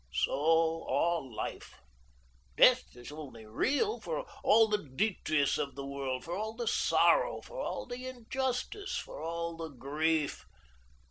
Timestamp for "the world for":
5.75-6.33